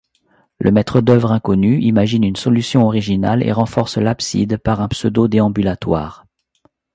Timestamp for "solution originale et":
2.35-3.51